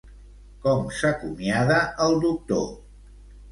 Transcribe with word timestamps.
Com 0.63 0.81
s'acomiada 1.01 1.79
el 2.07 2.19
doctor? 2.27 2.67